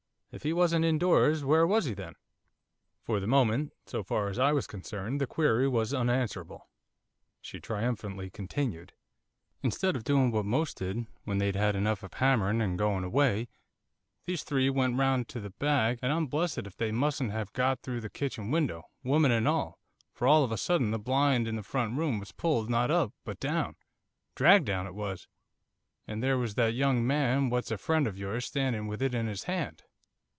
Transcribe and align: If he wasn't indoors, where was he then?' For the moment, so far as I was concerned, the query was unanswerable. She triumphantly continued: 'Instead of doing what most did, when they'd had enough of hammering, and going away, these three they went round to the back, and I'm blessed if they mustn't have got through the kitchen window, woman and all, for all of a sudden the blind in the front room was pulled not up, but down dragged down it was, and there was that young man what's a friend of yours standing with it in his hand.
If 0.33 0.43
he 0.43 0.53
wasn't 0.53 0.85
indoors, 0.85 1.43
where 1.43 1.67
was 1.67 1.83
he 1.83 1.93
then?' 1.93 2.15
For 3.03 3.19
the 3.19 3.27
moment, 3.27 3.73
so 3.85 4.01
far 4.01 4.29
as 4.29 4.39
I 4.39 4.53
was 4.53 4.65
concerned, 4.65 5.19
the 5.19 5.27
query 5.27 5.67
was 5.67 5.93
unanswerable. 5.93 6.69
She 7.41 7.59
triumphantly 7.59 8.29
continued: 8.29 8.93
'Instead 9.61 9.97
of 9.97 10.05
doing 10.05 10.31
what 10.31 10.45
most 10.45 10.77
did, 10.77 11.05
when 11.25 11.39
they'd 11.39 11.57
had 11.57 11.75
enough 11.75 12.01
of 12.01 12.13
hammering, 12.13 12.61
and 12.61 12.79
going 12.79 13.03
away, 13.03 13.49
these 14.23 14.43
three 14.45 14.67
they 14.67 14.69
went 14.69 14.97
round 14.97 15.27
to 15.27 15.41
the 15.41 15.49
back, 15.49 15.99
and 16.01 16.13
I'm 16.13 16.27
blessed 16.27 16.59
if 16.59 16.77
they 16.77 16.93
mustn't 16.93 17.33
have 17.33 17.51
got 17.51 17.81
through 17.81 17.99
the 17.99 18.09
kitchen 18.09 18.51
window, 18.51 18.83
woman 19.03 19.31
and 19.31 19.49
all, 19.49 19.79
for 20.13 20.29
all 20.29 20.45
of 20.45 20.51
a 20.53 20.57
sudden 20.57 20.91
the 20.91 20.97
blind 20.97 21.45
in 21.45 21.57
the 21.57 21.61
front 21.61 21.97
room 21.97 22.19
was 22.21 22.31
pulled 22.31 22.69
not 22.69 22.89
up, 22.89 23.11
but 23.25 23.41
down 23.41 23.75
dragged 24.35 24.65
down 24.67 24.87
it 24.87 24.95
was, 24.95 25.27
and 26.07 26.23
there 26.23 26.37
was 26.37 26.55
that 26.55 26.73
young 26.73 27.05
man 27.05 27.49
what's 27.49 27.69
a 27.69 27.77
friend 27.77 28.07
of 28.07 28.17
yours 28.17 28.45
standing 28.45 28.87
with 28.87 29.01
it 29.01 29.13
in 29.13 29.27
his 29.27 29.43
hand. 29.43 29.83